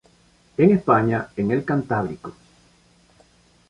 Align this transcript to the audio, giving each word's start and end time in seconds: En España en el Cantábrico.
En 0.57 0.71
España 0.71 1.29
en 1.35 1.51
el 1.51 1.63
Cantábrico. 1.63 2.33